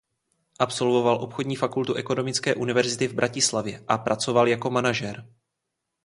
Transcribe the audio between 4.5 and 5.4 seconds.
manažer.